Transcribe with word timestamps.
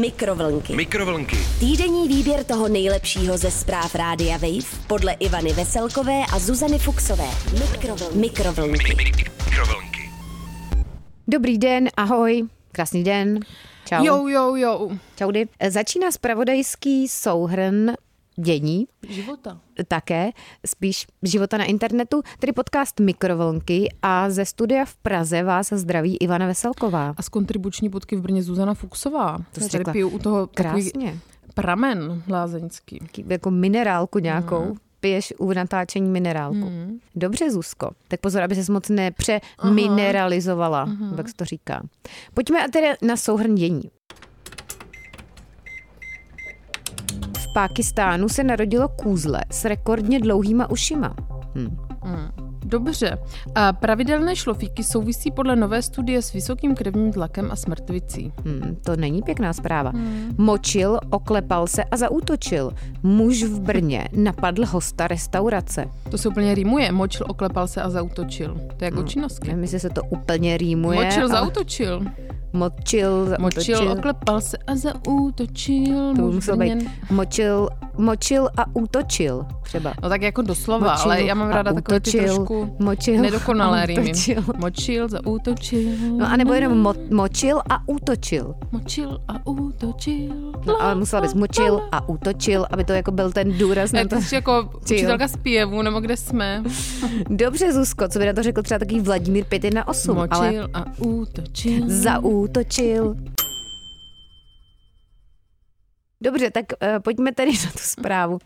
Mikrovlnky. 0.00 0.76
Mikrovlnky. 0.76 1.36
Týdenní 1.60 2.08
výběr 2.08 2.44
toho 2.44 2.68
nejlepšího 2.68 3.38
ze 3.38 3.50
zpráv 3.50 3.94
Rádia 3.94 4.36
Wave 4.36 4.86
podle 4.86 5.12
Ivany 5.12 5.52
Veselkové 5.52 6.22
a 6.32 6.38
Zuzany 6.38 6.78
Fuxové. 6.78 7.28
Mikrovlnky. 7.60 8.18
Mikrovlnky. 8.18 8.94
Mikrovlnky. 8.94 10.10
Dobrý 11.28 11.58
den, 11.58 11.88
ahoj, 11.96 12.42
krásný 12.72 13.04
den. 13.04 13.40
Čau. 13.84 14.04
Jo, 14.04 14.26
jo, 14.28 14.56
jo. 14.56 14.90
Čaudy. 15.16 15.48
Začíná 15.68 16.10
spravodajský 16.12 17.08
souhrn 17.08 17.92
dění, 18.42 18.86
Života. 19.08 19.58
také 19.88 20.30
spíš 20.66 21.06
života 21.22 21.56
na 21.56 21.64
internetu, 21.64 22.22
tedy 22.38 22.52
podcast 22.52 23.00
Mikrovlnky 23.00 23.88
a 24.02 24.30
ze 24.30 24.44
studia 24.44 24.84
v 24.84 24.96
Praze 24.96 25.42
vás 25.42 25.72
zdraví 25.72 26.16
Ivana 26.16 26.46
Veselková. 26.46 27.14
A 27.16 27.22
z 27.22 27.28
kontribuční 27.28 27.88
bodky 27.88 28.16
v 28.16 28.20
Brně 28.20 28.42
Zuzana 28.42 28.74
Fuxová. 28.74 29.38
To 29.52 29.60
jsi 29.60 29.68
řekla 29.68 29.92
piju 29.92 30.08
u 30.08 30.18
toho 30.18 30.46
takový 30.46 30.90
Krásně. 30.90 31.18
pramen 31.54 32.22
lázeňský. 32.28 32.98
Jako 33.28 33.50
minerálku 33.50 34.18
nějakou. 34.18 34.76
Piješ 35.00 35.34
u 35.38 35.52
natáčení 35.52 36.10
minerálku. 36.10 36.56
Mm. 36.56 36.98
Dobře, 37.14 37.50
Zuzko. 37.50 37.90
Tak 38.08 38.20
pozor, 38.20 38.42
aby 38.42 38.54
se 38.54 38.72
moc 38.72 38.88
nepřemineralizovala, 38.88 40.88
jak 41.16 41.28
se 41.28 41.34
to 41.34 41.44
říká. 41.44 41.82
Pojďme 42.34 42.64
a 42.64 42.68
tedy 42.68 42.86
na 43.02 43.16
souhrn 43.16 43.54
dění. 43.54 43.82
V 47.38 47.41
Pákistánu 47.54 48.28
se 48.28 48.44
narodilo 48.44 48.88
kůzle 48.88 49.40
s 49.50 49.64
rekordně 49.64 50.20
dlouhýma 50.20 50.70
ušima. 50.70 51.14
Hm. 51.54 51.76
Dobře. 52.64 53.18
A 53.54 53.72
pravidelné 53.72 54.36
šlofíky 54.36 54.84
souvisí 54.84 55.30
podle 55.30 55.56
nové 55.56 55.82
studie 55.82 56.22
s 56.22 56.32
vysokým 56.32 56.74
krevním 56.74 57.12
tlakem 57.12 57.48
a 57.50 57.56
smrtvicí. 57.56 58.32
Hm, 58.44 58.76
to 58.84 58.96
není 58.96 59.22
pěkná 59.22 59.52
zpráva. 59.52 59.92
Močil, 60.38 60.98
oklepal 61.10 61.66
se 61.66 61.84
a 61.84 61.96
zaútočil. 61.96 62.72
Muž 63.02 63.42
v 63.42 63.60
Brně 63.60 64.08
napadl 64.16 64.66
hosta 64.66 65.08
restaurace. 65.08 65.84
To 66.10 66.18
se 66.18 66.28
úplně 66.28 66.54
rýmuje. 66.54 66.92
Močil, 66.92 67.26
oklepal 67.28 67.68
se 67.68 67.82
a 67.82 67.90
zautočil. 67.90 68.54
To 68.76 68.84
je 68.84 68.90
jako 68.90 69.02
činovsky. 69.02 69.48
Nevím, 69.48 69.62
jestli 69.62 69.80
se 69.80 69.90
to 69.90 70.02
úplně 70.02 70.58
rýmuje. 70.58 71.04
Močil, 71.04 71.22
ale- 71.22 71.28
zautočil. 71.40 72.02
Močil, 72.52 73.28
Močil, 73.38 73.76
zaútočil. 73.76 73.92
oklepal 73.98 74.40
se 74.40 74.56
a 74.66 74.76
zautočil. 74.76 76.14
To 76.16 76.22
muselo 76.22 76.56
Brněn. 76.56 76.78
být 76.78 76.88
močil, 77.10 77.68
močil 77.98 78.48
a 78.56 78.64
útočil 78.76 79.46
třeba. 79.62 79.92
No 80.02 80.08
tak 80.08 80.22
jako 80.22 80.42
doslova, 80.42 80.92
Močil 80.92 81.12
ale 81.12 81.22
já 81.22 81.34
mám 81.34 81.48
ráda 81.50 81.72
takové 81.72 82.00
ty 82.00 82.10
útočil, 82.10 82.34
trošku 82.34 82.76
močil 82.78 83.22
nedokonalé 83.22 83.86
rýmy. 83.86 84.02
útočil. 84.10 84.42
Močil, 84.58 85.08
zautočil. 85.08 85.90
No 86.18 86.26
a 86.32 86.36
nebo 86.36 86.52
jenom 86.52 86.84
mo- 86.84 87.14
močil 87.14 87.58
a 87.70 87.88
útočil. 87.88 88.54
Močil 88.72 89.18
a 89.28 89.46
útočil. 89.46 90.52
No, 90.66 90.82
ale 90.82 90.94
musela 90.94 91.22
bys 91.22 91.34
močil 91.34 91.80
a 91.92 92.08
útočil, 92.08 92.66
aby 92.70 92.84
to 92.84 92.92
jako 92.92 93.10
byl 93.10 93.32
ten 93.32 93.58
důraz 93.58 93.92
na 93.92 94.00
Ne, 94.02 94.08
to. 94.08 94.20
jsi 94.20 94.34
jako 94.34 94.70
učitelka 94.82 95.28
zpěvu, 95.28 95.82
nebo 95.82 96.00
kde 96.00 96.16
jsme. 96.16 96.62
Dobře, 97.30 97.72
Zuzko, 97.72 98.08
co 98.08 98.18
by 98.18 98.26
na 98.26 98.32
to 98.32 98.42
řekl 98.42 98.62
třeba 98.62 98.78
takový 98.78 99.00
Vladimír 99.00 99.44
518, 99.44 100.32
ale 100.32 100.46
Močil 100.46 100.68
a 100.74 100.84
útočil. 100.98 101.82
zaútočil 101.86 102.41
útočil. 102.42 103.14
Dobře, 106.22 106.50
tak 106.50 106.64
uh, 106.82 106.88
pojďme 106.98 107.32
tedy 107.32 107.52
na 107.64 107.70
tu 107.72 107.78
zprávu. 107.78 108.38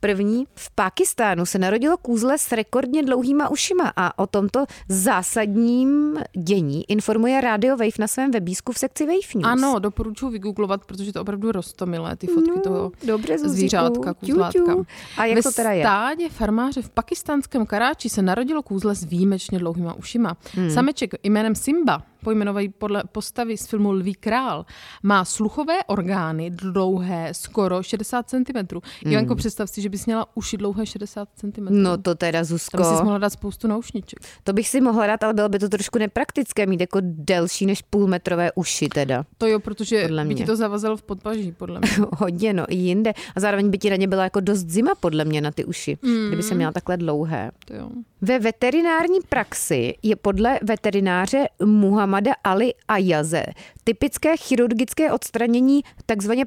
První, 0.00 0.46
v 0.54 0.70
Pákistánu 0.74 1.46
se 1.46 1.58
narodilo 1.58 1.96
kůzle 1.96 2.38
s 2.38 2.52
rekordně 2.52 3.02
dlouhýma 3.02 3.48
ušima 3.48 3.92
a 3.96 4.18
o 4.18 4.26
tomto 4.26 4.64
zásadním 4.88 6.18
dění 6.38 6.84
informuje 6.90 7.40
Radio 7.40 7.76
Wave 7.76 7.90
na 7.98 8.06
svém 8.06 8.30
webísku 8.30 8.72
v 8.72 8.78
sekci 8.78 9.06
Wave 9.06 9.18
News. 9.34 9.44
Ano, 9.44 9.78
doporučuji 9.78 10.30
vygooglovat, 10.30 10.84
protože 10.84 11.12
to 11.12 11.20
opravdu 11.22 11.52
rostomilé, 11.52 12.16
ty 12.16 12.26
fotky 12.26 12.50
No, 12.56 12.60
toho 12.62 12.92
dobře, 13.04 13.38
Zuzíku. 13.38 13.56
zvířátka, 13.58 14.14
kůzlátka. 14.14 14.76
A 15.16 15.24
jak 15.24 15.36
Ve 15.36 15.42
to 15.42 15.52
teda 15.52 15.72
je? 15.72 15.82
stádě 15.84 16.28
farmáře 16.28 16.82
v 16.82 16.90
pakistánském 16.90 17.66
Karáči 17.66 18.08
se 18.08 18.22
narodilo 18.22 18.62
kůzle 18.62 18.94
s 18.94 19.04
výjimečně 19.04 19.58
dlouhýma 19.58 19.94
ušima. 19.94 20.36
Hmm. 20.54 20.70
Sameček 20.70 21.10
jménem 21.22 21.54
Simba, 21.54 22.02
pojmenovaný 22.24 22.68
podle 22.68 23.02
postavy 23.12 23.56
z 23.56 23.66
filmu 23.66 23.92
Lví 23.92 24.14
král, 24.14 24.66
má 25.02 25.24
sluchové 25.24 25.84
orgány 25.86 26.50
dlouhé 26.50 27.17
skoro 27.32 27.82
60 27.82 28.28
cm. 28.28 28.36
Hmm. 28.56 29.12
Ivanko, 29.12 29.34
představ 29.34 29.70
si, 29.70 29.82
že 29.82 29.88
bys 29.88 30.06
měla 30.06 30.26
uši 30.34 30.56
dlouhé 30.56 30.86
60 30.86 31.28
cm. 31.36 31.66
No 31.70 31.98
to 31.98 32.14
teda, 32.14 32.38
To 32.38 32.42
by 32.42 32.46
si 32.46 32.52
Zuzko, 32.52 33.04
mohla 33.04 33.18
dát 33.18 33.30
spoustu 33.30 33.68
naušniček. 33.68 34.18
to 34.44 34.52
bych 34.52 34.68
si 34.68 34.80
mohla 34.80 35.06
dát, 35.06 35.22
ale 35.22 35.34
bylo 35.34 35.48
by 35.48 35.58
to 35.58 35.68
trošku 35.68 35.98
nepraktické 35.98 36.66
mít 36.66 36.80
jako 36.80 36.98
delší 37.02 37.66
než 37.66 37.82
půlmetrové 37.82 38.52
uši 38.52 38.88
teda. 38.88 39.24
To 39.38 39.46
jo, 39.46 39.60
protože 39.60 40.02
Podle 40.02 40.22
by 40.22 40.26
mě. 40.26 40.34
ti 40.36 40.44
to 40.44 40.56
zavazalo 40.56 40.96
v 40.96 41.02
podpaží, 41.02 41.52
podle 41.52 41.80
mě. 41.80 41.88
Hodně, 42.16 42.52
no 42.52 42.64
i 42.68 42.74
jinde. 42.74 43.12
A 43.36 43.40
zároveň 43.40 43.70
by 43.70 43.78
ti 43.78 43.90
na 43.90 43.96
ně 43.96 44.08
byla 44.08 44.24
jako 44.24 44.40
dost 44.40 44.64
zima 44.68 44.94
podle 44.94 45.24
mě 45.24 45.40
na 45.40 45.50
ty 45.50 45.64
uši, 45.64 45.98
mm. 46.02 46.26
kdyby 46.26 46.42
se 46.42 46.54
měla 46.54 46.72
takhle 46.72 46.96
dlouhé. 46.96 47.50
To 47.64 47.74
jo. 47.74 47.88
Ve 48.20 48.38
veterinární 48.38 49.18
praxi 49.28 49.94
je 50.02 50.16
podle 50.16 50.58
veterináře 50.62 51.48
Muhammada 51.64 52.32
Ali 52.44 52.74
Ayaze 52.88 53.44
typické 53.84 54.36
chirurgické 54.36 55.12
odstranění 55.12 55.80
takzvaně 56.06 56.44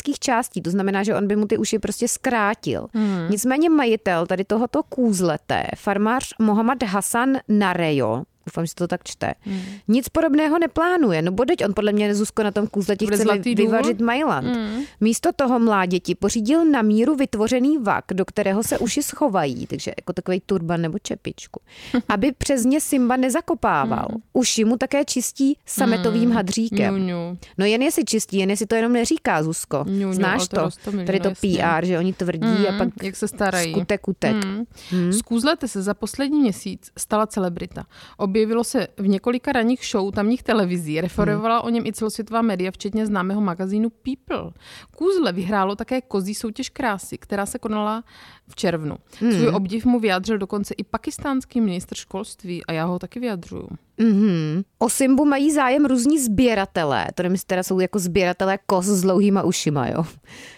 problematických 0.00 0.18
částí. 0.18 0.62
To 0.62 0.70
znamená, 0.70 1.02
že 1.02 1.14
on 1.14 1.26
by 1.26 1.36
mu 1.36 1.46
ty 1.46 1.58
uši 1.58 1.78
prostě 1.78 2.08
zkrátil. 2.08 2.86
Hmm. 2.94 3.30
Nicméně 3.30 3.70
majitel 3.70 4.26
tady 4.26 4.44
tohoto 4.44 4.82
kůzlete, 4.82 5.64
farmář 5.76 6.34
Mohammad 6.38 6.82
Hasan 6.82 7.38
Narejo, 7.48 8.22
Doufám, 8.46 8.66
že 8.66 8.74
to 8.74 8.88
tak 8.88 9.04
čte. 9.04 9.34
Hmm. 9.40 9.60
Nic 9.88 10.08
podobného 10.08 10.58
neplánuje. 10.58 11.22
No 11.22 11.32
bodeď, 11.32 11.64
on 11.64 11.74
podle 11.74 11.92
mě 11.92 12.14
Zuzko 12.14 12.42
na 12.42 12.50
tom 12.50 12.66
kůzleti 12.66 13.04
Bude 13.04 13.16
chce 13.16 13.38
vy, 13.38 13.54
vyvařit 13.54 14.00
Mailand. 14.00 14.46
Hmm. 14.56 14.82
Místo 15.00 15.30
toho 15.36 15.58
mláděti 15.58 16.14
pořídil 16.14 16.64
na 16.64 16.82
míru 16.82 17.16
vytvořený 17.16 17.78
vak, 17.78 18.04
do 18.12 18.24
kterého 18.24 18.62
se 18.62 18.78
uši 18.78 19.02
schovají, 19.02 19.66
takže 19.66 19.92
jako 20.00 20.12
takový 20.12 20.42
turban 20.46 20.80
nebo 20.80 20.98
čepičku. 20.98 21.60
Aby 22.08 22.32
přes 22.32 22.64
ně 22.64 22.80
Simba 22.80 23.16
nezakopával. 23.16 24.06
Hmm. 24.10 24.20
Uši 24.32 24.64
mu 24.64 24.76
také 24.76 25.04
čistí 25.04 25.56
sametovým 25.66 26.30
hadříkem. 26.32 26.96
Ňu, 26.96 27.04
ňu. 27.06 27.38
No 27.58 27.64
jen 27.66 27.82
jestli 27.82 28.04
čistí, 28.04 28.36
jen 28.38 28.50
jestli 28.50 28.66
to 28.66 28.74
jenom 28.74 28.92
neříká, 28.92 29.42
Zuzko. 29.42 29.84
Ňu, 29.88 30.06
ňu, 30.06 30.12
Znáš 30.12 30.48
to 30.48 30.56
to? 30.56 30.62
roztomilý, 30.62 31.06
Tady 31.06 31.18
no 31.18 31.22
to 31.22 31.28
jasně. 31.28 31.58
PR, 31.80 31.84
že 31.86 31.98
oni 31.98 32.12
tvrdí 32.12 32.68
a 32.68 32.72
Mm, 32.72 32.78
pak 32.78 32.88
jak 33.02 33.16
se 33.16 33.28
starají. 33.28 33.72
skutek 33.72 34.08
utek. 34.08 34.44
Mm. 34.44 34.64
Hmm. 34.90 35.12
Z 35.12 35.22
kůzlete 35.22 35.68
se 35.68 35.82
za 35.82 35.94
poslední 35.94 36.40
měsíc 36.40 36.90
stala 36.98 37.26
celebrita. 37.26 37.84
Objevilo 38.30 38.64
se 38.64 38.88
v 38.96 39.08
několika 39.08 39.52
ranních 39.52 39.86
show 39.86 40.12
tamních 40.12 40.42
televizí. 40.42 41.00
Referovala 41.00 41.58
hmm. 41.58 41.66
o 41.66 41.70
něm 41.70 41.86
i 41.86 41.92
celosvětová 41.92 42.42
média, 42.42 42.70
včetně 42.70 43.06
známého 43.06 43.40
magazínu 43.40 43.90
People. 43.90 44.50
Kůzle 44.96 45.32
vyhrálo 45.32 45.76
také 45.76 46.00
kozí 46.00 46.34
soutěž 46.34 46.68
krásy, 46.68 47.18
která 47.18 47.46
se 47.46 47.58
konala 47.58 48.04
v 48.50 48.56
červnu. 48.56 48.96
Hmm. 49.20 49.32
Svůj 49.32 49.48
obdiv 49.48 49.84
mu 49.84 50.00
vyjádřil 50.00 50.38
dokonce 50.38 50.74
i 50.74 50.84
pakistánský 50.84 51.60
ministr 51.60 51.94
školství 51.94 52.66
a 52.66 52.72
já 52.72 52.84
ho 52.84 52.98
taky 52.98 53.20
vyjadřuju. 53.20 53.68
Mm-hmm. 54.00 54.64
O 54.78 54.88
Simbu 54.88 55.24
mají 55.24 55.52
zájem 55.52 55.86
různí 55.86 56.18
sběratelé, 56.18 57.06
to 57.14 57.22
nevím, 57.22 57.38
teda 57.46 57.62
jsou 57.62 57.80
jako 57.80 57.98
sběratelé 57.98 58.58
kos 58.66 58.86
s 58.86 59.02
dlouhýma 59.02 59.42
ušima, 59.42 59.88
jo. 59.88 60.04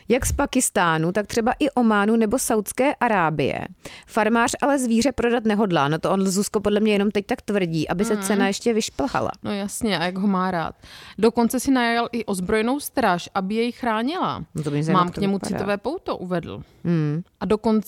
Jak 0.09 0.27
z 0.27 0.33
Pakistánu, 0.33 1.13
tak 1.13 1.27
třeba 1.27 1.53
i 1.59 1.71
Ománu 1.71 2.17
nebo 2.17 2.39
Saudské 2.39 2.95
Arábie. 2.95 3.67
Farmář 4.07 4.57
ale 4.63 4.79
zvíře 4.79 5.13
prodat 5.13 5.45
nehodlá, 5.45 5.89
no 5.89 5.99
to 5.99 6.11
on 6.11 6.27
Zuzko 6.27 6.61
podle 6.61 6.81
mě 6.81 6.93
jenom 6.93 7.11
teď 7.11 7.27
tak 7.27 7.43
tvrdí, 7.43 7.89
aby 7.89 8.05
se 8.05 8.17
cena 8.17 8.47
ještě 8.47 8.73
vyšplhala. 8.73 9.31
No 9.43 9.53
jasně, 9.53 9.99
a 9.99 10.05
jak 10.05 10.17
ho 10.19 10.29
má 10.29 10.51
rád. 10.51 10.75
Dokonce 11.19 11.61
si 11.61 11.71
najal 11.71 12.09
i 12.13 12.25
ozbrojenou 12.25 12.81
stráž, 12.81 13.29
aby 13.35 13.55
jej 13.55 13.73
chránila. 13.73 14.45
No 14.55 14.63
to 14.63 14.71
Mám 14.93 15.11
k 15.11 15.17
němu 15.17 15.35
vypadá. 15.35 15.57
citové 15.57 15.79
pouto, 15.79 16.17
uvedl. 16.17 16.63
Mm. 16.85 17.23
A 17.41 17.45
dokonce 17.45 17.82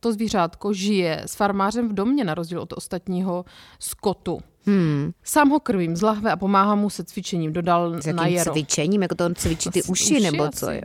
to 0.00 0.12
zvířátko 0.12 0.72
žije 0.72 1.22
s 1.26 1.34
farmářem 1.34 1.88
v 1.88 1.92
domě, 1.92 2.24
na 2.24 2.34
rozdíl 2.34 2.60
od 2.60 2.72
ostatního 2.72 3.44
skotu. 3.78 4.40
Hmm. 4.66 5.10
Sám 5.22 5.48
ho 5.50 5.60
krvím 5.60 5.96
z 5.96 6.02
lahve 6.02 6.32
a 6.32 6.36
pomáhá 6.36 6.74
mu 6.74 6.90
se 6.90 7.04
cvičením, 7.04 7.52
dodal 7.52 7.94
S 8.02 8.06
na 8.06 8.26
jaro. 8.26 8.52
cvičením, 8.52 9.02
jako 9.02 9.14
to 9.14 9.26
on 9.26 9.34
cvičí 9.34 9.70
ty 9.70 9.80
Asi 9.80 9.90
uši, 9.92 10.04
uši 10.16 10.20
nebo 10.20 10.44
asi. 10.44 10.58
co 10.58 10.70
jo. 10.70 10.80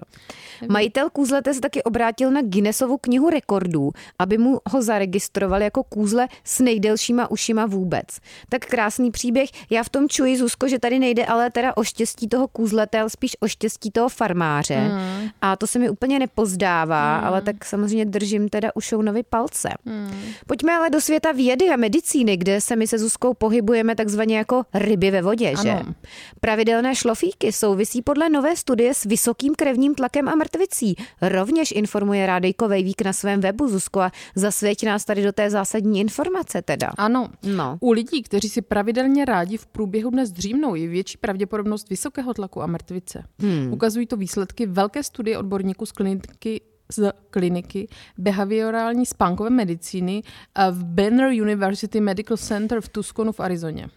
Majitel 0.69 1.09
kůzlete 1.09 1.53
se 1.53 1.61
taky 1.61 1.83
obrátil 1.83 2.31
na 2.31 2.41
Guinnessovu 2.41 2.97
knihu 2.97 3.29
rekordů, 3.29 3.91
aby 4.19 4.37
mu 4.37 4.59
ho 4.69 4.81
zaregistrovali 4.81 5.63
jako 5.63 5.83
kůzle 5.83 6.27
s 6.43 6.59
nejdelšíma 6.59 7.31
ušima 7.31 7.65
vůbec. 7.65 8.05
Tak 8.49 8.65
krásný 8.65 9.11
příběh. 9.11 9.49
Já 9.69 9.83
v 9.83 9.89
tom 9.89 10.09
čuji, 10.09 10.37
Zuzko, 10.37 10.67
že 10.67 10.79
tady 10.79 10.99
nejde 10.99 11.25
ale 11.25 11.51
teda 11.51 11.77
o 11.77 11.83
štěstí 11.83 12.27
toho 12.27 12.47
kůzlete, 12.47 12.99
ale 12.99 13.09
spíš 13.09 13.37
o 13.39 13.47
štěstí 13.47 13.91
toho 13.91 14.09
farmáře. 14.09 14.79
Mm. 14.79 15.29
A 15.41 15.55
to 15.55 15.67
se 15.67 15.79
mi 15.79 15.89
úplně 15.89 16.19
nepozdává, 16.19 17.19
mm. 17.19 17.25
ale 17.25 17.41
tak 17.41 17.65
samozřejmě 17.65 18.05
držím 18.05 18.49
teda 18.49 18.69
u 18.75 18.81
Šounovi 18.81 19.23
palce. 19.23 19.69
Mm. 19.85 20.11
Pojďme 20.47 20.73
ale 20.73 20.89
do 20.89 21.01
světa 21.01 21.31
vědy 21.31 21.69
a 21.69 21.77
medicíny, 21.77 22.37
kde 22.37 22.61
se 22.61 22.75
my 22.75 22.87
se 22.87 22.97
Zuzkou 22.97 23.33
pohybujeme 23.33 23.95
takzvaně 23.95 24.37
jako 24.37 24.63
ryby 24.73 25.11
ve 25.11 25.21
vodě, 25.21 25.53
že? 25.63 25.71
Ano. 25.71 25.93
Pravidelné 26.39 26.95
šlofíky 26.95 27.51
souvisí 27.51 28.01
podle 28.01 28.29
nové 28.29 28.55
studie 28.55 28.93
s 28.93 29.03
vysokým 29.03 29.55
krevním 29.55 29.95
tlakem 29.95 30.29
a 30.29 30.35
mrtvostí. 30.35 30.50
Mrtvicí. 30.55 30.95
Rovněž 31.21 31.71
informuje 31.71 32.25
Rádejko 32.25 32.67
Vejvík 32.67 33.01
na 33.01 33.13
svém 33.13 33.41
webu, 33.41 33.67
Zuzko, 33.67 33.99
a 34.01 34.11
zasvěť 34.35 34.85
nás 34.85 35.05
tady 35.05 35.23
do 35.23 35.31
té 35.31 35.49
zásadní 35.49 35.99
informace 35.99 36.61
teda. 36.61 36.91
Ano. 36.97 37.27
No. 37.43 37.77
U 37.79 37.91
lidí, 37.91 38.23
kteří 38.23 38.49
si 38.49 38.61
pravidelně 38.61 39.25
rádi 39.25 39.57
v 39.57 39.65
průběhu 39.67 40.09
dne 40.09 40.25
zdřímnou, 40.25 40.75
je 40.75 40.87
větší 40.87 41.17
pravděpodobnost 41.17 41.89
vysokého 41.89 42.33
tlaku 42.33 42.61
a 42.61 42.67
mrtvice. 42.67 43.23
Hmm. 43.39 43.73
Ukazují 43.73 44.07
to 44.07 44.17
výsledky 44.17 44.65
velké 44.65 45.03
studie 45.03 45.37
odborníků 45.37 45.85
z 45.85 45.91
kliniky 45.91 46.61
z 46.93 47.11
kliniky 47.29 47.87
behaviorální 48.17 49.05
spánkové 49.05 49.49
medicíny 49.49 50.23
v 50.71 50.83
Banner 50.83 51.27
University 51.41 52.01
Medical 52.01 52.37
Center 52.37 52.81
v 52.81 52.89
Tucsonu 52.89 53.31
v 53.31 53.39
Arizoně. 53.39 53.87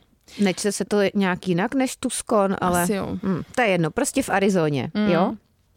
Nečte 0.41 0.73
se 0.73 0.85
to 0.85 0.97
nějak 1.15 1.49
jinak 1.49 1.75
než 1.75 1.97
Tucson, 1.97 2.57
ale 2.61 2.83
Asi 2.83 2.95
jo. 2.95 3.19
Hm, 3.23 3.43
to 3.55 3.63
je 3.63 3.69
jedno, 3.69 3.91
prostě 3.91 4.23
v 4.23 4.29
Arizoně, 4.29 4.91
Mm. 4.95 5.09
jo? 5.11 5.35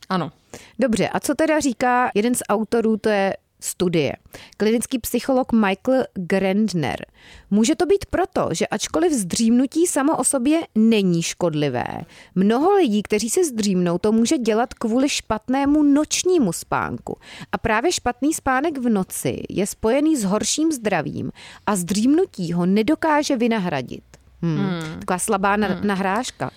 Ano. 0.09 0.31
Dobře, 0.80 1.09
a 1.09 1.19
co 1.19 1.36
teda 1.36 1.59
říká 1.59 2.12
jeden 2.15 2.36
z 2.36 2.42
autorů, 2.50 2.98
to 2.98 3.09
je 3.09 3.33
studie. 3.59 4.13
Klinický 4.57 5.00
psycholog 5.00 5.51
Michael 5.51 6.04
Grandner. 6.13 7.06
Může 7.51 7.75
to 7.75 7.86
být 7.86 8.06
proto, 8.06 8.50
že 8.51 8.68
ačkoliv 8.68 9.13
zdřímnutí 9.13 9.88
samo 9.88 10.18
o 10.18 10.24
sobě 10.24 10.59
není 10.75 11.24
škodlivé, 11.24 12.01
mnoho 12.36 12.75
lidí, 12.75 13.04
kteří 13.04 13.30
se 13.30 13.44
zdřímnou, 13.44 13.98
to 13.98 14.12
může 14.12 14.38
dělat 14.38 14.74
kvůli 14.74 15.09
špatnému 15.09 15.83
nočnímu 15.83 16.54
spánku. 16.54 17.18
A 17.51 17.57
právě 17.57 17.92
špatný 17.92 18.33
spánek 18.33 18.77
v 18.77 18.89
noci 18.89 19.44
je 19.50 19.68
spojený 19.68 20.15
s 20.18 20.24
horším 20.24 20.71
zdravím 20.71 21.31
a 21.65 21.75
zdřímnutí 21.75 22.54
ho 22.54 22.65
nedokáže 22.65 23.38
vynahradit. 23.38 24.04
Hmm. 24.42 24.57
Hmm. 24.57 25.00
Taková 25.00 25.19
slabá 25.19 25.56
na, 25.56 25.81
nahrážka, 25.83 26.51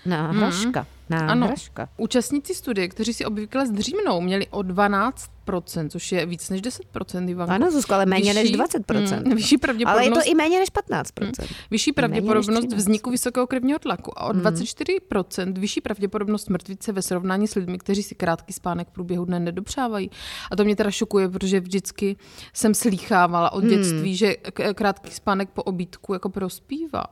náhražka, 1.10 1.34
náhražka. 1.34 1.88
Účastníci 1.96 2.54
studie, 2.54 2.88
kteří 2.88 3.12
si 3.12 3.24
obvykle 3.24 3.66
zdřímnou, 3.66 4.20
měli 4.20 4.46
o 4.46 4.58
12%, 4.58 5.12
což 5.88 6.12
je 6.12 6.26
víc 6.26 6.50
než 6.50 6.62
10%. 6.62 7.29
Ivanko. 7.29 7.52
Ano, 7.55 7.70
Zuzko, 7.70 7.94
ale 7.94 8.06
méně 8.06 8.35
než 8.35 8.52
20%. 8.52 9.23
Mm, 9.25 9.35
vyšší 9.35 9.56
Ale 9.56 9.56
je 9.56 9.58
pravděpodobnost, 9.58 10.25
to 10.25 10.31
i 10.31 10.35
méně 10.35 10.58
než 10.58 10.69
15%. 10.73 11.47
vyšší 11.70 11.91
méně 11.91 11.94
pravděpodobnost 11.94 12.47
než 12.49 12.58
13. 12.58 12.75
vzniku 12.75 13.11
vysokého 13.11 13.47
krevního 13.47 13.79
tlaku 13.79 14.19
a 14.19 14.25
o 14.25 14.32
Hmm. 14.32 14.43
24% 14.43 15.58
vyšší 15.58 15.81
pravděpodobnost 15.81 16.49
mrtvice 16.50 16.93
ve 16.93 17.02
srovnání 17.02 17.49
s 17.49 17.55
lidmi, 17.55 17.79
kteří 17.79 18.02
si 18.02 18.14
krátký 18.14 18.52
spánek 18.52 18.88
v 18.88 18.91
průběhu 18.91 19.25
dne 19.25 19.41
nedopřávají. 19.41 20.11
A 20.50 20.56
to 20.56 20.64
mě 20.64 20.76
teda 20.76 20.91
šokuje, 20.91 21.29
protože 21.29 21.61
vždycky 21.61 22.17
jsem 22.55 22.75
slýchávala 22.75 23.52
od 23.52 23.64
Hmm. 23.64 23.70
dětství, 23.70 24.17
že 24.17 24.35
k- 24.35 24.75
krátký 24.75 25.11
spánek 25.11 25.49
po 25.50 25.62
obídku 25.62 26.12
jako 26.12 26.29
prospívá. 26.29 27.05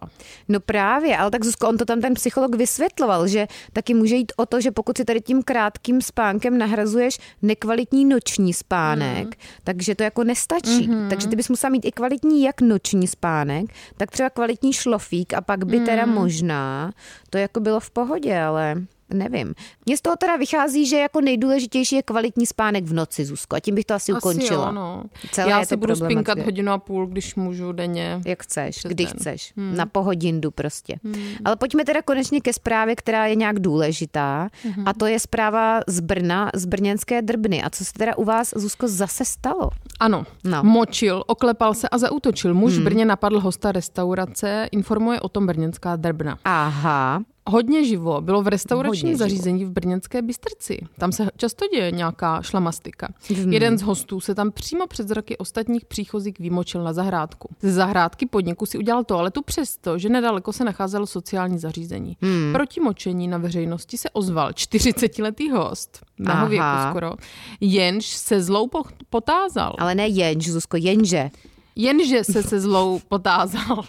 No 0.48 0.60
právě, 0.60 1.16
ale 1.16 1.30
tak 1.30 1.44
Zuzko, 1.44 1.68
on 1.68 1.76
to 1.76 1.84
tam 1.84 2.00
ten 2.00 2.14
psycholog 2.14 2.54
vysvětloval, 2.54 3.28
že 3.28 3.46
taky 3.72 3.94
může 3.94 4.16
jít 4.16 4.32
o 4.36 4.46
to, 4.46 4.60
že 4.60 4.70
pokud 4.70 4.96
si 4.96 5.04
tady 5.04 5.20
tím 5.20 5.42
krátkým 5.42 6.02
spánkem 6.02 6.58
nahrazuješ 6.58 7.18
nekvalitní 7.42 8.04
noční 8.04 8.27
spánek, 8.52 9.26
mm. 9.26 9.32
takže 9.64 9.94
to 9.94 10.02
jako 10.02 10.24
nestačí. 10.24 10.88
Mm-hmm. 10.88 11.08
Takže 11.08 11.28
ty 11.28 11.36
bys 11.36 11.48
musela 11.48 11.70
mít 11.70 11.84
i 11.84 11.92
kvalitní 11.92 12.42
jak 12.42 12.60
noční 12.60 13.06
spánek, 13.06 13.66
tak 13.96 14.10
třeba 14.10 14.30
kvalitní 14.30 14.72
šlofík 14.72 15.34
a 15.34 15.40
pak 15.40 15.64
by 15.64 15.78
mm. 15.78 15.86
teda 15.86 16.06
možná 16.06 16.92
to 17.30 17.38
jako 17.38 17.60
bylo 17.60 17.80
v 17.80 17.90
pohodě, 17.90 18.40
ale 18.40 18.76
nevím. 19.12 19.54
Mně 19.86 19.96
z 19.96 20.00
toho 20.00 20.16
teda 20.16 20.36
vychází, 20.36 20.86
že 20.86 20.98
jako 20.98 21.20
nejdůležitější 21.20 21.96
je 21.96 22.02
kvalitní 22.02 22.46
spánek 22.46 22.84
v 22.84 22.92
noci, 22.92 23.24
Zuzko, 23.24 23.56
a 23.56 23.60
tím 23.60 23.74
bych 23.74 23.84
to 23.84 23.94
asi, 23.94 24.12
ukončila. 24.12 24.66
Asi 24.68 24.74
jo, 24.76 24.82
no. 24.82 25.02
Celé 25.32 25.50
Já 25.50 25.64
si 25.64 25.76
budu 25.76 25.96
spinkat 25.96 26.38
hodinu 26.38 26.72
a 26.72 26.78
půl, 26.78 27.06
když 27.06 27.34
můžu 27.34 27.72
denně. 27.72 28.20
Jak 28.26 28.42
chceš, 28.42 28.78
Přes 28.78 28.90
kdy 28.90 29.04
den. 29.04 29.12
chceš. 29.18 29.52
Hmm. 29.56 29.76
Na 29.76 29.86
pohodindu 29.86 30.50
prostě. 30.50 30.96
Hmm. 31.04 31.14
Ale 31.44 31.56
pojďme 31.56 31.84
teda 31.84 32.02
konečně 32.02 32.40
ke 32.40 32.52
zprávě, 32.52 32.96
která 32.96 33.26
je 33.26 33.34
nějak 33.34 33.60
důležitá. 33.60 34.48
Hmm. 34.64 34.88
A 34.88 34.92
to 34.94 35.06
je 35.06 35.20
zpráva 35.20 35.80
z 35.86 36.00
Brna, 36.00 36.50
z 36.54 36.64
brněnské 36.66 37.22
drbny. 37.22 37.62
A 37.62 37.70
co 37.70 37.84
se 37.84 37.92
teda 37.92 38.16
u 38.16 38.24
vás, 38.24 38.52
Zuzko, 38.56 38.88
zase 38.88 39.24
stalo? 39.24 39.70
Ano, 40.00 40.24
No. 40.44 40.64
močil, 40.64 41.24
oklepal 41.26 41.74
se 41.74 41.88
a 41.88 41.98
zautočil. 41.98 42.54
Muž 42.54 42.72
v 42.72 42.82
Brně 42.82 43.04
napadl 43.04 43.40
hosta 43.40 43.72
restaurace, 43.72 44.68
informuje 44.72 45.20
o 45.20 45.28
tom 45.28 45.46
brněnská 45.46 45.96
drbna. 45.96 46.38
Aha. 46.44 47.22
Hodně 47.50 47.84
živo 47.84 48.20
bylo 48.20 48.42
v 48.42 48.46
restauračním 48.48 49.12
živo. 49.12 49.18
zařízení 49.18 49.64
v 49.64 49.70
brněnské 49.70 50.22
Bystrci. 50.22 50.78
Tam 50.98 51.12
se 51.12 51.28
často 51.36 51.66
děje 51.72 51.90
nějaká 51.90 52.42
šlamastika. 52.42 53.08
Jeden 53.50 53.78
z 53.78 53.82
hostů 53.82 54.20
se 54.20 54.34
tam 54.34 54.50
přímo 54.52 54.86
před 54.86 55.08
zraky 55.08 55.36
ostatních 55.38 55.84
příchozích 55.84 56.38
vymočil 56.38 56.84
na 56.84 56.92
zahrádku. 56.92 57.48
Ze 57.62 57.72
zahrádky 57.72 58.26
podniku 58.26 58.66
si 58.66 58.78
udělal 58.78 59.04
toaletu 59.04 59.42
přesto, 59.42 59.98
že 59.98 60.08
nedaleko 60.08 60.52
se 60.52 60.64
nacházelo 60.64 61.06
sociální 61.06 61.58
zařízení. 61.58 62.16
Hmm. 62.22 62.52
Proti 62.52 62.80
močení 62.80 63.28
na 63.28 63.38
veřejnosti 63.38 63.98
se 63.98 64.10
ozval 64.10 64.50
40-letý 64.50 65.50
host, 65.50 65.98
mého 66.18 66.36
Aha. 66.38 66.48
věku 66.48 66.64
skoro, 66.90 67.12
jenž 67.60 68.06
se 68.06 68.42
zlou 68.42 68.66
po- 68.68 68.82
potázal. 69.10 69.74
Ale 69.78 69.94
ne 69.94 70.08
jenž, 70.08 70.50
Zuzko, 70.50 70.76
jenže. 70.76 71.30
Jenže 71.76 72.24
se 72.24 72.42
se 72.42 72.60
zlou 72.60 73.00
potázal. 73.08 73.84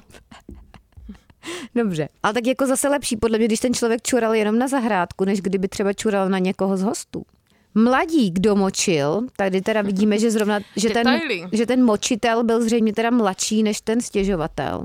Dobře. 1.75 2.09
Ale 2.23 2.33
tak 2.33 2.47
jako 2.47 2.65
zase 2.65 2.89
lepší, 2.89 3.17
podle 3.17 3.37
mě, 3.37 3.47
když 3.47 3.59
ten 3.59 3.73
člověk 3.73 4.01
čural 4.01 4.35
jenom 4.35 4.59
na 4.59 4.67
zahrádku, 4.67 5.25
než 5.25 5.41
kdyby 5.41 5.67
třeba 5.67 5.93
čural 5.93 6.29
na 6.29 6.39
někoho 6.39 6.77
z 6.77 6.81
hostů. 6.81 7.25
Mladík 7.75 8.39
domočil, 8.39 9.21
tady 9.35 9.61
teda 9.61 9.81
vidíme, 9.81 10.19
že 10.19 10.31
zrovna, 10.31 10.59
že 10.75 10.89
ten, 10.89 11.19
že 11.51 11.65
ten 11.65 11.83
močitel 11.85 12.43
byl 12.43 12.63
zřejmě 12.63 12.93
teda 12.93 13.09
mladší 13.09 13.63
než 13.63 13.81
ten 13.81 14.01
stěžovatel. 14.01 14.83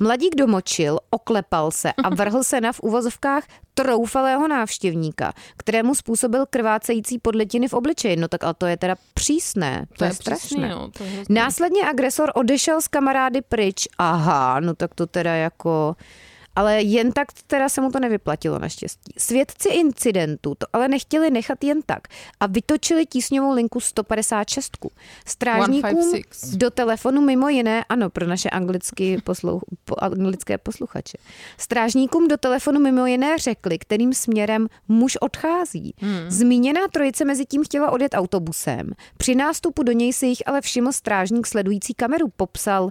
Mladík 0.00 0.34
domočil, 0.34 0.98
oklepal 1.10 1.70
se 1.70 1.92
a 1.92 2.14
vrhl 2.14 2.44
se 2.44 2.60
na 2.60 2.72
v 2.72 2.80
uvozovkách 2.80 3.44
troufalého 3.74 4.48
návštěvníka, 4.48 5.32
kterému 5.56 5.94
způsobil 5.94 6.46
krvácející 6.50 7.18
podletiny 7.18 7.68
v 7.68 7.74
obličeji. 7.74 8.16
No 8.16 8.28
tak 8.28 8.44
ale 8.44 8.54
to 8.54 8.66
je 8.66 8.76
teda 8.76 8.96
přísné, 9.14 9.86
to, 9.88 9.94
to 9.94 10.04
je, 10.04 10.14
strašné. 10.14 10.38
přísný, 10.38 10.68
no, 10.68 10.90
to 10.98 11.04
je. 11.04 11.24
Následně 11.28 11.84
agresor 11.84 12.32
odešel 12.34 12.80
s 12.80 12.88
kamarády 12.88 13.42
pryč. 13.42 13.88
Aha, 13.98 14.60
no 14.60 14.74
tak 14.74 14.94
to 14.94 15.06
teda 15.06 15.34
jako... 15.34 15.96
Ale 16.56 16.82
jen 16.82 17.12
tak 17.12 17.28
teda 17.46 17.68
se 17.68 17.80
mu 17.80 17.90
to 17.90 18.00
nevyplatilo 18.00 18.58
naštěstí. 18.58 19.12
Svědci 19.18 19.68
incidentu 19.68 20.54
to 20.54 20.66
ale 20.72 20.88
nechtěli 20.88 21.30
nechat 21.30 21.64
jen 21.64 21.82
tak 21.86 22.08
a 22.40 22.46
vytočili 22.46 23.06
tísňovou 23.06 23.52
linku 23.52 23.80
156. 23.80 24.76
Strážníkům 25.26 26.02
156. 26.02 26.56
do 26.56 26.70
telefonu 26.70 27.20
mimo 27.20 27.48
jiné, 27.48 27.84
ano, 27.88 28.10
pro 28.10 28.26
naše 28.26 28.50
anglicky 28.50 29.18
poslu, 29.24 29.60
po, 29.84 29.94
anglické 29.98 30.58
posluchače. 30.58 31.18
Strážníkům 31.58 32.28
do 32.28 32.36
telefonu 32.36 32.80
mimo 32.80 33.06
jiné 33.06 33.38
řekli, 33.38 33.78
kterým 33.78 34.14
směrem 34.14 34.68
muž 34.88 35.16
odchází. 35.16 35.94
Hmm. 35.98 36.30
Zmíněná 36.30 36.80
trojice 36.92 37.24
mezi 37.24 37.46
tím 37.46 37.64
chtěla 37.64 37.90
odjet 37.90 38.14
autobusem. 38.14 38.90
Při 39.16 39.34
nástupu 39.34 39.82
do 39.82 39.92
něj 39.92 40.12
si 40.12 40.26
jich 40.26 40.42
ale 40.46 40.60
všiml 40.60 40.92
strážník 40.92 41.46
sledující 41.46 41.94
kameru. 41.94 42.28
Popsal 42.36 42.90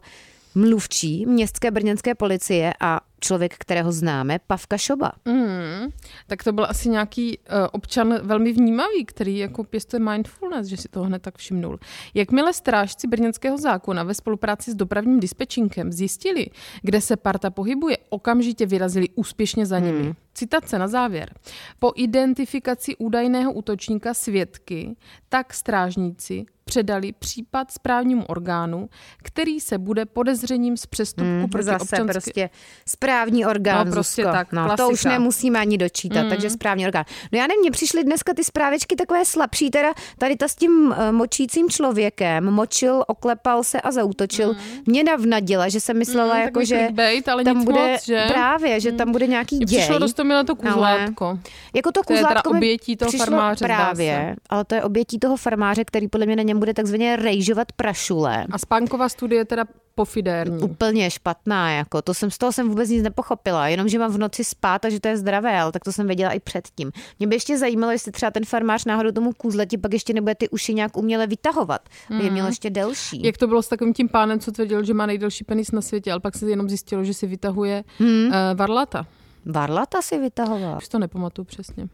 mluvčí 0.56 1.26
městské 1.26 1.72
brněnské 1.72 2.16
policie 2.16 2.74
a 2.80 3.00
člověk, 3.26 3.58
kterého 3.58 3.92
známe, 3.92 4.40
Pavka 4.48 4.78
Šoba. 4.78 5.12
Mm, 5.26 5.90
tak 6.28 6.44
to 6.44 6.52
byl 6.54 6.66
asi 6.70 6.90
nějaký 6.90 7.38
uh, 7.38 7.68
občan 7.72 8.20
velmi 8.22 8.54
vnímavý, 8.54 9.06
který 9.06 9.38
jako 9.38 9.64
pěstuje 9.64 10.00
mindfulness, 10.00 10.68
že 10.68 10.78
si 10.78 10.88
toho 10.88 11.06
hned 11.06 11.22
tak 11.22 11.38
všimnul. 11.38 11.80
Jakmile 12.14 12.54
strážci 12.54 13.08
brněnského 13.08 13.58
zákona 13.58 14.04
ve 14.04 14.14
spolupráci 14.14 14.72
s 14.72 14.76
dopravním 14.76 15.20
dispečinkem 15.20 15.92
zjistili, 15.92 16.48
kde 16.82 17.02
se 17.02 17.18
parta 17.18 17.50
pohybuje, 17.50 17.98
okamžitě 18.10 18.66
vyrazili 18.66 19.10
úspěšně 19.16 19.66
za 19.66 19.80
nimi. 19.80 20.04
Hmm. 20.04 20.14
Citace 20.34 20.80
na 20.80 20.88
závěr. 20.88 21.34
Po 21.80 21.92
identifikaci 21.96 22.96
údajného 22.96 23.54
útočníka 23.54 24.14
svědky, 24.14 24.96
tak 25.30 25.54
strážníci 25.54 26.46
předali 26.70 27.12
případ 27.12 27.72
správnímu 27.72 28.26
orgánu, 28.26 28.90
který 29.24 29.60
se 29.60 29.78
bude 29.78 30.06
podezřením 30.06 30.78
z 30.78 30.86
přestupku 30.86 31.26
Hmm, 31.26 31.50
proti 31.50 31.66
zase 31.66 31.84
občanské... 31.84 32.12
prostě 32.14 32.50
správní 32.90 33.46
orgán, 33.46 33.88
No, 33.88 33.94
prostě 33.94 34.22
Zuzko. 34.22 34.34
tak, 34.34 34.52
no, 34.52 34.78
to 34.78 34.90
už 34.90 35.06
nemusíme 35.06 35.60
ani 35.60 35.78
dočítat, 35.78 36.24
mm. 36.24 36.30
takže 36.30 36.50
správní 36.50 36.86
orgán. 36.86 37.06
No 37.32 37.40
já 37.40 37.48
nevím, 37.48 37.62
mně 37.62 37.72
přišly 37.72 38.04
dneska 38.04 38.34
ty 38.34 38.44
zprávečky 38.44 38.96
takové 38.96 39.26
slabší, 39.26 39.70
teda 39.72 39.94
tady 40.18 40.36
ta 40.36 40.48
s 40.48 40.56
tím 40.56 40.72
uh, 40.88 41.12
močícím 41.12 41.70
člověkem, 41.70 42.52
močil, 42.52 43.04
oklepal 43.08 43.64
se 43.64 43.82
a 43.82 43.92
zautočil, 43.92 44.54
mm. 44.54 44.60
mě 44.86 45.04
navnadila, 45.04 45.70
že 45.70 45.80
jsem 45.80 45.98
myslela, 45.98 46.36
Mm, 46.36 46.42
jako, 46.42 46.66
že 46.66 46.76
clickbait, 46.78 47.28
ale 47.30 47.44
tam 47.44 47.64
bude, 47.64 47.92
moc, 47.92 48.06
že? 48.06 48.26
právě, 48.28 48.80
že 48.80 48.92
tam 48.92 49.12
bude 49.12 49.28
nějaký 49.28 49.58
děj. 49.58 49.66
přišlo 49.80 49.98
rostomilé 49.98 50.44
to 50.44 50.56
kuzlátko. 50.56 51.40
Jako 51.74 51.92
to 51.92 52.02
To 52.04 52.14
je 52.14 52.18
teda 52.18 52.28
kuzlátko 52.28 52.54
mi 52.54 52.58
obětí 52.60 52.96
toho 52.98 53.12
farmáře, 53.12 53.66
Právě, 53.66 54.36
ale 54.50 54.66
to 54.66 54.76
je 54.76 54.84
obětí 54.84 55.20
toho 55.20 55.38
farmáře, 55.38 55.86
který 55.86 56.08
podle 56.08 56.26
mě 56.26 56.36
na 56.36 56.44
něm 56.56 56.60
bude 56.60 56.74
takzvaně 56.74 57.16
rejžovat 57.16 57.72
prašule. 57.72 58.46
A 58.52 58.58
spánková 58.58 59.10
studie 59.10 59.42
je 59.42 59.46
teda 59.46 59.66
pofidérní. 59.96 60.60
Úplně 60.60 61.12
špatná, 61.12 61.72
jako 61.72 62.02
to 62.02 62.14
jsem 62.14 62.32
z 62.32 62.38
toho 62.38 62.52
jsem 62.52 62.70
vůbec 62.70 62.90
nic 62.90 63.04
nepochopila, 63.04 63.68
jenom 63.68 63.88
že 63.88 64.00
mám 64.00 64.12
v 64.12 64.18
noci 64.18 64.44
spát 64.44 64.86
a 64.86 64.90
že 64.90 65.00
to 65.00 65.08
je 65.08 65.18
zdravé, 65.18 65.60
ale 65.60 65.72
tak 65.72 65.84
to 65.84 65.92
jsem 65.92 66.08
věděla 66.08 66.32
i 66.32 66.40
předtím. 66.40 66.92
Mě 67.20 67.28
by 67.28 67.36
ještě 67.36 67.58
zajímalo, 67.58 67.92
jestli 67.92 68.12
třeba 68.12 68.32
ten 68.32 68.46
farmář 68.46 68.86
náhodou 68.86 69.12
tomu 69.12 69.34
kůzleti 69.34 69.78
pak 69.78 69.94
ještě 69.94 70.14
nebude 70.14 70.36
ty 70.36 70.50
uši 70.50 70.74
nějak 70.74 70.98
uměle 70.98 71.28
vytahovat, 71.28 71.82
mm. 72.10 72.22
je 72.22 72.32
měl 72.32 72.48
ještě 72.48 72.70
delší. 72.70 73.24
Jak 73.24 73.38
to 73.38 73.48
bylo 73.48 73.62
s 73.62 73.68
takovým 73.68 73.94
tím 73.94 74.10
pánem, 74.10 74.40
co 74.40 74.52
tvrdil, 74.52 74.84
že 74.84 74.94
má 74.94 75.06
nejdelší 75.06 75.44
penis 75.44 75.72
na 75.72 75.82
světě, 75.82 76.12
ale 76.12 76.20
pak 76.20 76.36
se 76.36 76.50
jenom 76.50 76.70
zjistilo, 76.70 77.04
že 77.04 77.14
si 77.14 77.28
vytahuje 77.28 77.84
hmm. 78.00 78.26
uh, 78.26 78.34
varlata. 78.56 79.08
Varlata 79.46 80.02
si 80.02 80.18
vytahoval. 80.20 80.78
Už 80.78 80.88
to 80.88 81.00
nepamatuju 81.00 81.46
přesně. 81.46 81.88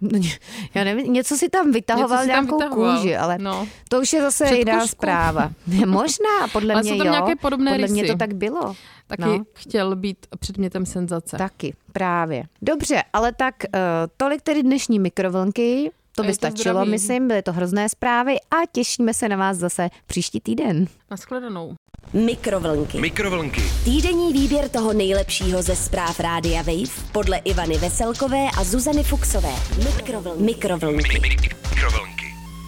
Já 0.74 0.84
nevím, 0.84 1.14
něco 1.14 1.38
si 1.38 1.50
tam 1.50 1.72
vytahoval, 1.72 2.10
Něco 2.10 2.22
si 2.24 2.28
tam 2.28 2.46
nějakou 2.46 2.58
vytahoval, 2.58 2.98
kůži, 2.98 3.18
ale 3.18 3.38
no. 3.38 3.68
to 3.90 4.02
už 4.02 4.14
je 4.14 4.22
zase 4.22 4.56
jiná 4.58 4.88
zpráva. 4.88 5.52
Možná, 5.88 6.48
podle 6.54 6.74
Ale 6.74 6.84
mě 6.84 6.92
tam 6.98 7.08
jo. 7.08 7.12
nějaké 7.12 7.36
podobné 7.36 7.72
podle 7.72 7.88
mě 7.88 8.02
rysy. 8.02 8.14
to 8.14 8.18
tak 8.18 8.34
bylo. 8.34 8.74
Taky 9.08 9.22
No. 9.22 9.44
chtěl 9.54 9.96
být 9.96 10.18
předmětem 10.40 10.86
senzace. 10.86 11.38
Taky, 11.38 11.74
právě. 11.94 12.44
Dobře, 12.62 13.04
ale 13.14 13.32
tak 13.34 13.56
uh, 13.74 13.80
tolik 14.18 14.42
tedy 14.42 14.64
dnešní 14.64 15.00
mikrovlnky. 15.00 15.92
To 16.16 16.24
by 16.24 16.34
stačilo, 16.34 16.74
zdravý. 16.76 16.92
myslím, 16.92 17.28
byly 17.28 17.42
to 17.42 17.54
hrozné 17.54 17.90
zprávy 17.90 18.36
a 18.52 18.56
těšíme 18.72 19.14
se 19.14 19.30
na 19.30 19.36
vás 19.36 19.58
zase 19.58 19.90
příští 20.08 20.40
týden. 20.40 20.88
Naschledanou. 21.12 21.76
Mikrovlnky. 22.14 23.00
Mikrovlnky. 23.02 23.62
Týdenní 23.84 24.34
výběr 24.34 24.70
toho 24.70 24.94
nejlepšího 24.94 25.62
ze 25.62 25.76
zpráv 25.76 26.20
Rádia 26.20 26.62
Wave 26.62 27.10
podle 27.12 27.38
Ivany 27.38 27.78
Veselkové 27.78 28.48
a 28.58 28.64
Zuzany 28.64 29.04
Fuxové. 29.04 29.54
Mikrovlnky. 29.84 30.44
Mikrovlnky. 30.44 31.20
Mikrovlnky. 31.20 32.26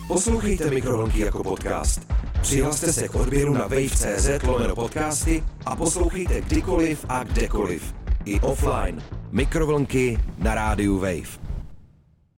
Poslouchejte 0.07 0.69
Mikrovlnky 0.69 1.19
jako 1.19 1.43
podcast. 1.43 2.01
Přihlaste 2.41 2.93
se 2.93 3.07
k 3.07 3.15
odběru 3.15 3.53
na 3.53 3.67
wave.cz 3.67 4.43
lomeno 4.47 4.75
podcasty 4.75 5.43
a 5.65 5.75
poslouchejte 5.75 6.41
kdykoliv 6.41 7.05
a 7.09 7.23
kdekoliv. 7.23 7.93
I 8.25 8.39
offline. 8.39 9.03
Mikrovlnky 9.31 10.19
na 10.37 10.55
rádiu 10.55 10.97
Wave. 10.99 11.42